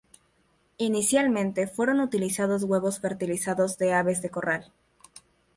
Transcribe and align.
Inicialmente 0.79 1.67
fueron 1.67 1.99
utilizados 1.99 2.63
huevos 2.63 2.99
fertilizados 2.99 3.77
de 3.77 3.93
aves 3.93 4.23
de 4.23 4.31
corral. 4.31 4.73